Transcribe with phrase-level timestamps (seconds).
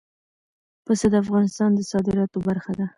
[0.85, 2.85] پسه د افغانستان د صادراتو برخه ده.